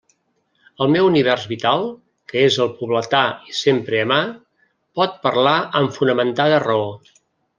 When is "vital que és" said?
1.51-2.57